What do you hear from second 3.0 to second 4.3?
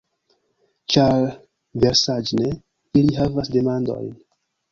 ili havas demandojn